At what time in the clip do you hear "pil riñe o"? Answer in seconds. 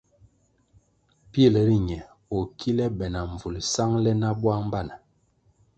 1.31-2.39